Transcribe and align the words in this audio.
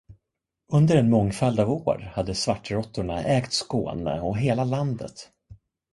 Under 0.71 0.95
en 0.97 1.09
mångfald 1.09 1.59
av 1.59 1.69
år 1.71 2.11
hade 2.15 2.35
svartråttorna 2.35 3.23
ägt 3.23 3.53
Skåne 3.53 4.21
och 4.21 4.37
hela 4.37 4.63
landet. 4.63 5.29